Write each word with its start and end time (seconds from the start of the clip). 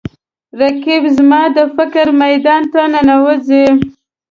رقیب 0.59 1.03
زما 1.17 1.41
د 1.55 1.57
فکر 1.75 2.05
میدان 2.21 2.61
ته 2.71 2.81
ننوتی 2.91 3.41
دی 3.65 3.65